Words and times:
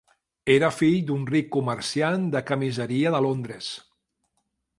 Era 0.53 0.69
fill 0.77 1.03
d'un 1.09 1.27
ric 1.31 1.51
comerciant 1.57 2.25
de 2.37 2.43
camiseria 2.49 3.13
de 3.19 3.21
Londres. 3.27 3.71